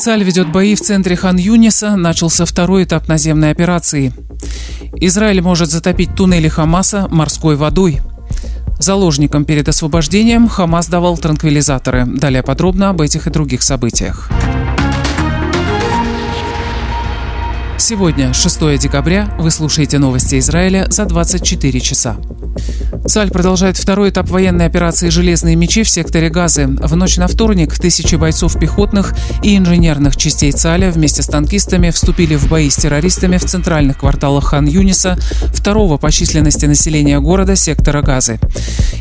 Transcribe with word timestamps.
Цаль 0.00 0.24
ведет 0.24 0.50
бои 0.50 0.74
в 0.74 0.80
центре 0.80 1.14
Хан-Юниса. 1.14 1.94
Начался 1.94 2.46
второй 2.46 2.84
этап 2.84 3.06
наземной 3.06 3.50
операции. 3.50 4.14
Израиль 4.94 5.42
может 5.42 5.68
затопить 5.68 6.14
туннели 6.14 6.48
Хамаса 6.48 7.06
морской 7.10 7.54
водой. 7.54 8.00
Заложникам 8.78 9.44
перед 9.44 9.68
освобождением 9.68 10.48
Хамас 10.48 10.88
давал 10.88 11.18
транквилизаторы. 11.18 12.06
Далее 12.06 12.42
подробно 12.42 12.88
об 12.88 13.02
этих 13.02 13.26
и 13.26 13.30
других 13.30 13.62
событиях. 13.62 14.30
Сегодня, 17.76 18.32
6 18.32 18.78
декабря, 18.78 19.28
вы 19.38 19.50
слушаете 19.50 19.98
новости 19.98 20.38
Израиля 20.38 20.86
за 20.90 21.04
24 21.04 21.78
часа. 21.80 22.16
Цаль 23.10 23.32
продолжает 23.32 23.76
второй 23.76 24.10
этап 24.10 24.28
военной 24.28 24.66
операции 24.66 25.08
«Железные 25.08 25.56
мечи» 25.56 25.82
в 25.82 25.88
секторе 25.88 26.28
Газы. 26.28 26.68
В 26.68 26.94
ночь 26.94 27.16
на 27.16 27.26
вторник 27.26 27.76
тысячи 27.76 28.14
бойцов 28.14 28.56
пехотных 28.56 29.14
и 29.42 29.56
инженерных 29.56 30.16
частей 30.16 30.52
Цаля 30.52 30.92
вместе 30.92 31.22
с 31.22 31.26
танкистами 31.26 31.90
вступили 31.90 32.36
в 32.36 32.48
бои 32.48 32.70
с 32.70 32.76
террористами 32.76 33.38
в 33.38 33.44
центральных 33.44 33.98
кварталах 33.98 34.50
Хан-Юниса, 34.50 35.18
второго 35.52 35.96
по 35.96 36.12
численности 36.12 36.66
населения 36.66 37.18
города 37.18 37.56
сектора 37.56 38.00
Газы. 38.00 38.38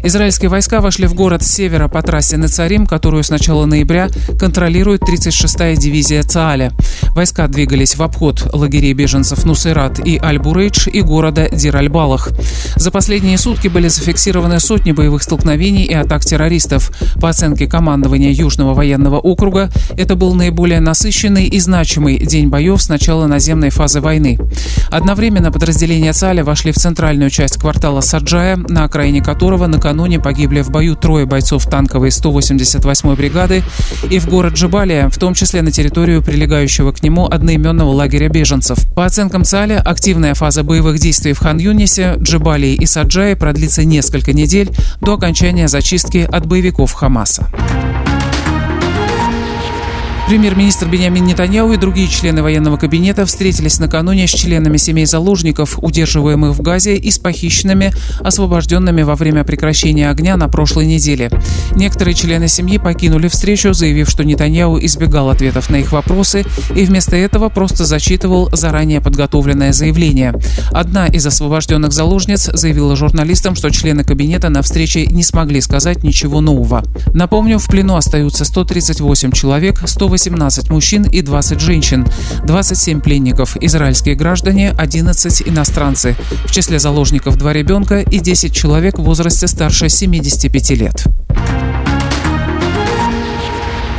Израильские 0.03 0.50
войска 0.50 0.81
вошли 0.81 1.05
в 1.05 1.14
город 1.14 1.44
с 1.44 1.52
севера 1.52 1.88
по 1.88 2.02
трассе 2.02 2.38
Нацарим, 2.38 2.88
которую 2.88 3.23
с 3.23 3.30
начала 3.30 3.67
ноября 3.67 4.08
контролирует 4.39 5.03
36-я 5.03 5.76
дивизия 5.76 6.23
Цааля. 6.23 6.72
Войска 7.16 7.48
двигались 7.48 7.95
в 7.95 8.02
обход 8.02 8.50
лагерей 8.53 8.94
беженцев 8.94 9.45
Нусейрат 9.45 10.00
и 10.00 10.17
Аль-Бурейдж 10.17 10.89
и 10.89 11.02
города 11.02 11.48
Дир-Аль-Балах. 11.52 12.30
За 12.76 12.89
последние 12.89 13.38
сутки 13.38 13.67
были 13.67 13.88
зафиксированы 13.99 14.59
сотни 14.59 14.94
боевых 14.94 15.21
столкновений 15.23 15.84
и 15.84 15.94
атак 15.94 16.23
террористов. 16.23 16.91
По 17.21 17.30
оценке 17.30 17.67
командования 17.67 18.31
Южного 18.31 18.73
военного 18.73 19.20
округа, 19.20 19.70
это 19.98 20.16
был 20.16 20.34
наиболее 20.34 20.80
насыщенный 20.80 21.45
и 21.45 21.59
значимый 21.59 22.17
день 22.17 22.47
боев 22.47 22.81
с 22.81 22.89
начала 22.89 23.28
наземной 23.28 23.69
фазы 23.69 24.00
войны. 24.00 24.39
Одновременно 24.89 25.52
подразделения 25.52 26.14
ЦАЛя 26.14 26.44
вошли 26.44 26.72
в 26.72 26.75
центральную 26.75 27.30
часть 27.30 27.58
квартала 27.58 28.02
Саджая, 28.02 28.56
на 28.56 28.86
окраине 28.86 29.22
которого 29.22 29.67
накануне 29.67 30.19
погибли 30.19 30.61
в 30.61 30.72
бою 30.72 30.95
трое 30.95 31.25
бойцов 31.25 31.66
танковой 31.66 32.09
188-й 32.09 33.16
бригады, 33.16 33.63
и 34.09 34.19
в 34.19 34.30
город 34.30 34.53
Джибалия, 34.53 35.09
в 35.09 35.17
том 35.17 35.34
числе 35.34 35.61
на 35.61 35.72
территорию 35.72 36.23
прилегающего 36.23 36.94
к 36.94 37.03
нему 37.03 37.25
одноименного 37.25 37.91
лагеря 37.91 38.30
беженцев. 38.30 38.80
По 38.95 39.06
оценкам 39.06 39.44
ЦАЛя, 39.44 39.81
активная 39.81 40.34
фаза 40.34 40.63
боевых 40.63 41.00
действий 41.00 41.34
в 41.34 41.39
Хан-Юнисе, 41.39 42.16
Джибалии 42.19 42.75
и 42.75 42.86
Саджае 42.86 43.36
продлится 43.36 43.78
несколько 43.85 44.33
недель 44.33 44.72
до 45.02 45.13
окончания 45.13 45.67
зачистки 45.67 46.27
от 46.31 46.45
боевиков 46.45 46.94
Хамаса. 46.94 47.47
Премьер-министр 50.30 50.88
Бениамин 50.88 51.25
Нетаньяу 51.25 51.73
и 51.73 51.77
другие 51.77 52.08
члены 52.08 52.44
военного 52.44 52.77
кабинета 52.77 53.25
встретились 53.25 53.80
накануне 53.80 54.27
с 54.27 54.30
членами 54.30 54.77
семей 54.77 55.08
заложников, 55.08 55.80
удерживаемых 55.81 56.55
в 56.55 56.61
Газе, 56.61 56.97
и 56.97 57.09
с 57.09 57.17
похищенными, 57.17 57.91
освобожденными 58.19 59.02
во 59.02 59.16
время 59.16 59.44
прекращения 59.44 60.07
огня 60.07 60.38
на 60.38 60.47
прошлой 60.47 60.85
неделе. 60.85 61.31
Некоторые 61.75 62.13
члены 62.13 62.47
семьи 62.47 62.77
покинули 62.77 63.27
встречу, 63.27 63.73
заявив, 63.73 64.07
что 64.07 64.23
Нетаньяу 64.23 64.77
избегал 64.85 65.31
ответов 65.31 65.72
на 65.72 65.77
их 65.77 65.91
вопросы 65.91 66.45
и 66.75 66.85
вместо 66.85 67.16
этого 67.16 67.50
просто 67.50 67.85
зачитывал 67.85 68.52
заранее 68.53 69.02
подготовленное 69.02 69.73
заявление. 69.73 70.35
Одна 70.72 71.07
из 71.07 71.25
освобожденных 71.25 71.91
заложниц 71.91 72.52
заявила 72.53 72.95
журналистам, 72.95 73.55
что 73.55 73.72
члены 73.72 74.03
кабинета 74.03 74.50
на 74.50 74.61
встрече 74.61 75.07
не 75.07 75.23
смогли 75.23 75.59
сказать 75.59 76.03
ничего 76.03 76.39
нового. 76.39 76.83
Напомню, 77.16 77.57
в 77.57 77.67
плену 77.67 77.95
остаются 77.95 78.45
138 78.45 79.31
человек, 79.31 79.81
180 79.88 80.19
18 80.20 80.70
мужчин 80.70 81.03
и 81.03 81.22
20 81.22 81.62
женщин, 81.62 82.06
27 82.45 83.00
пленников, 83.00 83.56
израильские 83.62 84.16
граждане, 84.16 84.73
11 84.78 85.44
иностранцы. 85.48 86.17
В 86.46 86.52
числе 86.52 86.78
заложников 86.78 87.38
два 87.38 87.53
ребенка 87.53 88.02
и 88.02 88.19
10 88.19 88.52
человек 88.52 89.00
в 89.00 89.03
возрасте 89.03 89.47
старше 89.47 89.88
75 89.88 90.72
лет. 90.72 91.06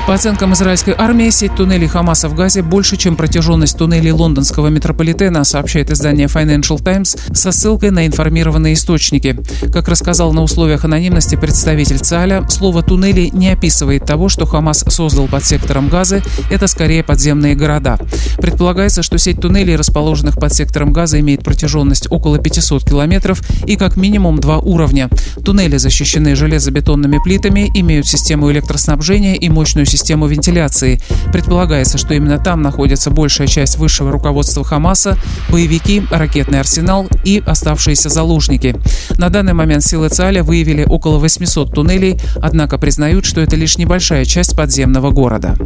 По 0.06 0.14
оценкам 0.14 0.54
израильской 0.54 0.94
армии, 0.96 1.30
сеть 1.30 1.54
туннелей 1.54 1.86
Хамаса 1.86 2.28
в 2.28 2.34
Газе 2.34 2.62
больше, 2.62 2.96
чем 2.96 3.14
протяженность 3.14 3.78
туннелей 3.78 4.10
лондонского 4.10 4.66
метрополитена, 4.66 5.44
сообщает 5.44 5.90
издание 5.90 6.26
Financial 6.26 6.82
Times 6.82 7.16
со 7.32 7.52
ссылкой 7.52 7.90
на 7.90 8.06
информированные 8.06 8.74
источники. 8.74 9.38
Как 9.72 9.88
рассказал 9.88 10.32
на 10.32 10.42
условиях 10.42 10.84
анонимности 10.84 11.36
представитель 11.36 11.98
ЦАЛЯ, 11.98 12.48
слово 12.48 12.82
«туннели» 12.82 13.30
не 13.32 13.50
описывает 13.50 14.04
того, 14.04 14.28
что 14.28 14.46
Хамас 14.46 14.84
создал 14.88 15.28
под 15.28 15.44
сектором 15.44 15.88
Газы, 15.88 16.22
это 16.50 16.66
скорее 16.66 17.04
подземные 17.04 17.54
города. 17.54 17.96
Предполагается, 18.38 19.02
что 19.02 19.16
сеть 19.16 19.40
туннелей, 19.40 19.76
расположенных 19.76 20.36
под 20.36 20.52
сектором 20.52 20.92
Газа, 20.92 21.20
имеет 21.20 21.44
протяженность 21.44 22.10
около 22.10 22.38
500 22.38 22.84
километров 22.84 23.42
и 23.66 23.76
как 23.76 23.96
минимум 23.96 24.40
два 24.40 24.58
уровня. 24.58 25.08
Туннели 25.44 25.76
защищены 25.76 26.34
железобетонными 26.34 27.20
плитами, 27.22 27.70
имеют 27.74 28.08
систему 28.08 28.50
электроснабжения 28.50 29.34
и 29.34 29.48
мощную 29.48 29.86
систему 29.90 30.26
вентиляции. 30.26 31.00
Предполагается, 31.32 31.98
что 31.98 32.14
именно 32.14 32.38
там 32.38 32.62
находится 32.62 33.10
большая 33.10 33.46
часть 33.46 33.76
высшего 33.76 34.10
руководства 34.10 34.64
Хамаса, 34.64 35.18
боевики, 35.50 36.02
ракетный 36.10 36.60
арсенал 36.60 37.08
и 37.24 37.42
оставшиеся 37.44 38.08
заложники. 38.08 38.76
На 39.18 39.28
данный 39.28 39.52
момент 39.52 39.84
силы 39.84 40.08
ЦАЛЯ 40.08 40.42
выявили 40.42 40.84
около 40.84 41.18
800 41.18 41.74
туннелей, 41.74 42.20
однако 42.36 42.78
признают, 42.78 43.24
что 43.24 43.40
это 43.40 43.56
лишь 43.56 43.78
небольшая 43.78 44.24
часть 44.24 44.56
подземного 44.56 45.10
города. 45.10 45.56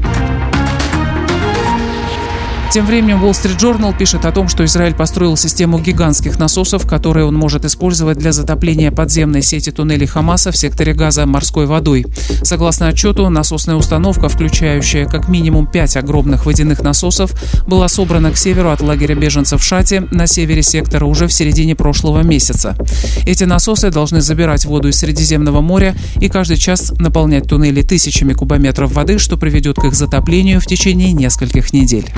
Тем 2.74 2.86
временем 2.86 3.24
Wall 3.24 3.30
Street 3.30 3.56
Journal 3.56 3.96
пишет 3.96 4.24
о 4.24 4.32
том, 4.32 4.48
что 4.48 4.64
Израиль 4.64 4.96
построил 4.96 5.36
систему 5.36 5.78
гигантских 5.78 6.40
насосов, 6.40 6.88
которые 6.88 7.24
он 7.24 7.36
может 7.36 7.64
использовать 7.64 8.18
для 8.18 8.32
затопления 8.32 8.90
подземной 8.90 9.42
сети 9.42 9.70
туннелей 9.70 10.08
Хамаса 10.08 10.50
в 10.50 10.56
секторе 10.56 10.92
Газа 10.92 11.24
морской 11.24 11.66
водой. 11.66 12.04
Согласно 12.42 12.88
отчету, 12.88 13.28
насосная 13.28 13.76
установка, 13.76 14.28
включающая 14.28 15.06
как 15.06 15.28
минимум 15.28 15.68
пять 15.68 15.96
огромных 15.96 16.46
водяных 16.46 16.82
насосов, 16.82 17.30
была 17.68 17.86
собрана 17.86 18.32
к 18.32 18.36
северу 18.36 18.70
от 18.70 18.80
лагеря 18.80 19.14
беженцев 19.14 19.60
в 19.60 19.64
Шате 19.64 20.08
на 20.10 20.26
севере 20.26 20.64
сектора 20.64 21.04
уже 21.04 21.28
в 21.28 21.32
середине 21.32 21.76
прошлого 21.76 22.24
месяца. 22.24 22.76
Эти 23.24 23.44
насосы 23.44 23.92
должны 23.92 24.20
забирать 24.20 24.64
воду 24.64 24.88
из 24.88 24.98
Средиземного 24.98 25.60
моря 25.60 25.94
и 26.16 26.28
каждый 26.28 26.56
час 26.56 26.92
наполнять 26.98 27.46
туннели 27.46 27.82
тысячами 27.82 28.32
кубометров 28.32 28.94
воды, 28.94 29.20
что 29.20 29.36
приведет 29.36 29.76
к 29.76 29.84
их 29.84 29.94
затоплению 29.94 30.60
в 30.60 30.66
течение 30.66 31.12
нескольких 31.12 31.72
недель. 31.72 32.10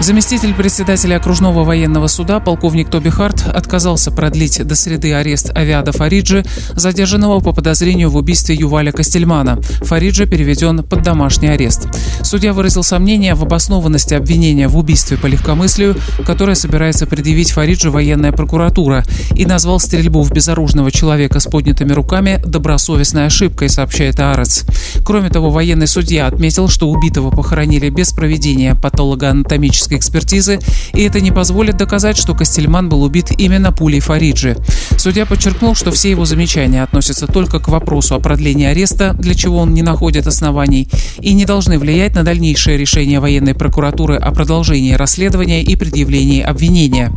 Заместитель 0.00 0.54
председателя 0.54 1.16
окружного 1.16 1.64
военного 1.64 2.06
суда 2.06 2.38
полковник 2.38 2.88
Тоби 2.88 3.08
Харт 3.08 3.48
отказался 3.48 4.12
продлить 4.12 4.64
до 4.64 4.76
среды 4.76 5.12
арест 5.12 5.50
Авиада 5.56 5.90
Фариджи, 5.90 6.44
задержанного 6.74 7.40
по 7.40 7.52
подозрению 7.52 8.08
в 8.08 8.16
убийстве 8.16 8.54
Юваля 8.54 8.92
Костельмана. 8.92 9.60
Фариджи 9.82 10.26
переведен 10.26 10.84
под 10.84 11.02
домашний 11.02 11.48
арест. 11.48 11.88
Судья 12.22 12.52
выразил 12.52 12.84
сомнение 12.84 13.34
в 13.34 13.42
обоснованности 13.42 14.14
обвинения 14.14 14.68
в 14.68 14.78
убийстве 14.78 15.16
по 15.16 15.26
легкомыслию, 15.26 15.96
которое 16.24 16.54
собирается 16.54 17.06
предъявить 17.06 17.50
Фариджи 17.50 17.90
военная 17.90 18.30
прокуратура, 18.30 19.04
и 19.34 19.46
назвал 19.46 19.80
стрельбу 19.80 20.22
в 20.22 20.30
безоружного 20.30 20.92
человека 20.92 21.40
с 21.40 21.46
поднятыми 21.46 21.92
руками 21.92 22.40
добросовестной 22.46 23.26
ошибкой, 23.26 23.68
сообщает 23.68 24.20
Арец. 24.20 24.64
Кроме 25.04 25.28
того, 25.28 25.50
военный 25.50 25.88
судья 25.88 26.28
отметил, 26.28 26.68
что 26.68 26.88
убитого 26.88 27.30
похоронили 27.30 27.90
без 27.90 28.12
проведения 28.12 28.76
патологоанатомической 28.76 29.87
медицинской 29.88 29.98
экспертизы, 29.98 30.58
и 30.92 31.02
это 31.02 31.20
не 31.20 31.30
позволит 31.30 31.76
доказать, 31.76 32.16
что 32.16 32.34
Костельман 32.34 32.88
был 32.88 33.02
убит 33.02 33.30
именно 33.38 33.72
пулей 33.72 34.00
Фариджи. 34.00 34.56
Судья 34.96 35.26
подчеркнул, 35.26 35.74
что 35.74 35.90
все 35.90 36.10
его 36.10 36.24
замечания 36.24 36.82
относятся 36.82 37.26
только 37.26 37.60
к 37.60 37.68
вопросу 37.68 38.14
о 38.14 38.20
продлении 38.20 38.66
ареста, 38.66 39.14
для 39.14 39.34
чего 39.34 39.58
он 39.58 39.74
не 39.74 39.82
находит 39.82 40.26
оснований, 40.26 40.88
и 41.20 41.34
не 41.34 41.44
должны 41.44 41.78
влиять 41.78 42.14
на 42.14 42.22
дальнейшее 42.22 42.76
решение 42.76 43.20
военной 43.20 43.54
прокуратуры 43.54 44.16
о 44.16 44.30
продолжении 44.32 44.94
расследования 44.94 45.62
и 45.62 45.76
предъявлении 45.76 46.42
обвинения. 46.42 47.12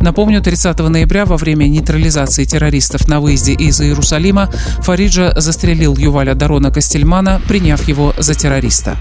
Напомню, 0.00 0.42
30 0.42 0.78
ноября 0.78 1.24
во 1.24 1.36
время 1.36 1.66
нейтрализации 1.66 2.44
террористов 2.44 3.08
на 3.08 3.20
выезде 3.20 3.52
из 3.52 3.80
Иерусалима 3.80 4.50
Фариджа 4.80 5.32
застрелил 5.36 5.96
Юваля 5.96 6.34
Дарона 6.34 6.70
Костельмана, 6.70 7.40
приняв 7.46 7.86
его 7.88 8.14
за 8.18 8.34
террориста. 8.34 8.96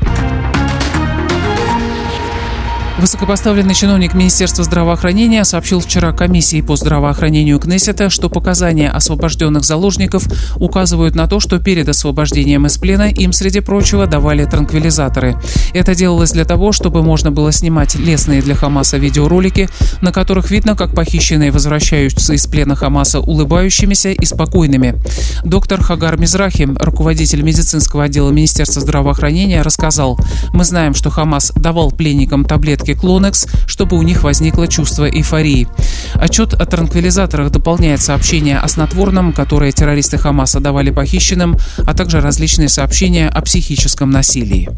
Высокопоставленный 3.01 3.74
чиновник 3.74 4.13
Министерства 4.13 4.63
здравоохранения 4.63 5.44
сообщил 5.44 5.80
вчера 5.80 6.12
комиссии 6.12 6.62
по 6.62 6.75
здравоохранению 6.75 7.57
Кнессета, 7.57 8.12
что 8.12 8.30
показания 8.30 8.92
освобожденных 8.92 9.63
заложников 9.63 10.24
указывают 10.57 11.15
на 11.15 11.25
то, 11.25 11.39
что 11.39 11.57
перед 11.57 11.89
освобождением 11.89 12.68
из 12.68 12.77
плена 12.77 13.09
им, 13.09 13.33
среди 13.33 13.59
прочего, 13.59 14.06
давали 14.06 14.45
транквилизаторы. 14.45 15.36
Это 15.74 15.95
делалось 15.95 16.31
для 16.33 16.45
того, 16.45 16.74
чтобы 16.74 17.01
можно 17.01 17.31
было 17.31 17.51
снимать 17.51 17.95
лестные 17.95 18.44
для 18.44 18.53
Хамаса 18.53 18.98
видеоролики, 18.98 19.68
на 20.01 20.12
которых 20.12 20.51
видно, 20.51 20.75
как 20.75 20.94
похищенные 20.94 21.50
возвращаются 21.50 22.33
из 22.33 22.45
плена 22.45 22.75
Хамаса 22.75 23.19
улыбающимися 23.19 24.12
и 24.12 24.25
спокойными. 24.25 25.01
Доктор 25.44 25.81
Хагар 25.81 26.19
Мизрахи, 26.19 26.69
руководитель 26.80 27.42
медицинского 27.42 28.03
отдела 28.03 28.30
Министерства 28.30 28.80
здравоохранения, 28.80 29.63
рассказал, 29.63 30.19
«Мы 30.53 30.63
знаем, 30.65 30.94
что 30.94 31.09
Хамас 31.09 31.51
давал 31.56 31.89
пленникам 31.89 32.45
таблетки 32.45 32.90
таблетки 32.91 32.93
Клонекс, 32.93 33.47
чтобы 33.67 33.97
у 33.97 34.01
них 34.01 34.23
возникло 34.23 34.67
чувство 34.67 35.09
эйфории. 35.09 35.67
Отчет 36.15 36.53
о 36.53 36.65
транквилизаторах 36.65 37.51
дополняет 37.51 38.01
сообщения 38.01 38.59
о 38.59 38.67
снотворном, 38.67 39.33
которые 39.33 39.71
террористы 39.71 40.17
Хамаса 40.17 40.59
давали 40.59 40.91
похищенным, 40.91 41.57
а 41.85 41.93
также 41.93 42.21
различные 42.21 42.69
сообщения 42.69 43.29
о 43.29 43.41
психическом 43.41 44.11
насилии. 44.11 44.69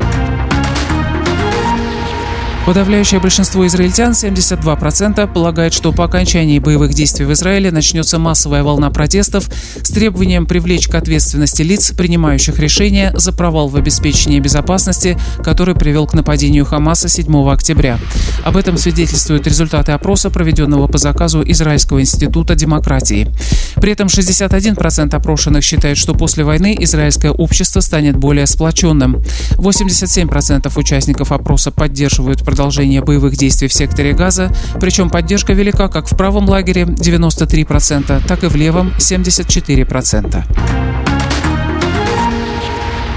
Подавляющее 2.65 3.19
большинство 3.19 3.67
израильтян, 3.67 4.13
72%, 4.13 5.33
полагает, 5.33 5.73
что 5.73 5.91
по 5.91 6.05
окончании 6.05 6.59
боевых 6.59 6.93
действий 6.93 7.25
в 7.25 7.33
Израиле 7.33 7.71
начнется 7.71 8.19
массовая 8.19 8.63
волна 8.63 8.89
протестов 8.89 9.49
с 9.81 9.89
требованием 9.89 10.45
привлечь 10.45 10.87
к 10.87 10.95
ответственности 10.95 11.61
лиц, 11.61 11.91
принимающих 11.91 12.57
решения 12.59 13.11
за 13.17 13.33
провал 13.33 13.67
в 13.67 13.75
обеспечении 13.75 14.39
безопасности, 14.39 15.17
который 15.43 15.75
привел 15.75 16.07
к 16.07 16.13
нападению 16.13 16.63
Хамаса 16.63 17.09
7 17.09 17.49
октября. 17.49 17.99
Об 18.45 18.55
этом 18.55 18.77
свидетельствуют 18.77 19.45
результаты 19.45 19.91
опроса, 19.91 20.29
проведенного 20.29 20.87
по 20.87 20.97
заказу 20.97 21.43
Израильского 21.45 21.99
института 21.99 22.55
демократии. 22.55 23.29
При 23.75 23.91
этом 23.91 24.07
61% 24.07 25.13
опрошенных 25.13 25.65
считают, 25.65 25.97
что 25.97 26.13
после 26.13 26.45
войны 26.45 26.77
израильское 26.79 27.31
общество 27.31 27.81
станет 27.81 28.15
более 28.15 28.47
сплоченным. 28.47 29.21
87% 29.57 30.71
участников 30.79 31.33
опроса 31.33 31.69
поддерживают 31.69 32.41
продолжения 32.53 33.01
боевых 33.01 33.35
действий 33.35 33.67
в 33.67 33.73
секторе 33.73 34.13
Газа, 34.13 34.51
причем 34.79 35.09
поддержка 35.09 35.53
велика 35.53 35.87
как 35.87 36.07
в 36.07 36.15
правом 36.15 36.47
лагере 36.47 36.83
93%, 36.83 38.27
так 38.27 38.43
и 38.43 38.47
в 38.47 38.55
левом 38.55 38.93
74%. 38.99 40.92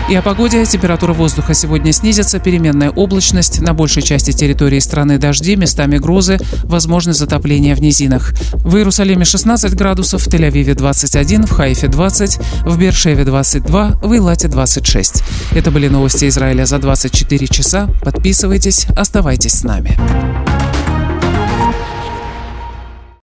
И 0.08 0.14
о 0.14 0.22
погоде. 0.22 0.64
Температура 0.64 1.12
воздуха 1.12 1.52
сегодня 1.52 1.92
снизится, 1.92 2.38
переменная 2.38 2.90
облачность, 2.90 3.60
на 3.60 3.74
большей 3.74 4.02
части 4.02 4.30
территории 4.30 4.78
страны 4.78 5.18
дожди, 5.18 5.56
местами 5.56 5.98
грозы, 5.98 6.38
возможно 6.62 7.12
затопление 7.12 7.74
в 7.74 7.80
низинах. 7.80 8.32
В 8.52 8.76
Иерусалиме 8.76 9.24
16 9.24 9.74
градусов, 9.74 10.22
в 10.22 10.28
Тель-Авиве 10.28 10.74
21, 10.74 11.46
в 11.46 11.50
Хайфе 11.50 11.88
20, 11.88 12.38
в 12.64 12.78
Бершеве 12.78 13.24
22, 13.24 13.98
в 14.00 14.14
Илате 14.14 14.46
26. 14.46 15.24
Это 15.50 15.72
были 15.72 15.88
новости 15.88 16.28
Израиля 16.28 16.66
за 16.66 16.78
24 16.78 17.48
часа. 17.48 17.88
Подписывайтесь, 18.02 18.86
оставайтесь 18.96 19.54
с 19.54 19.64
нами. 19.64 19.98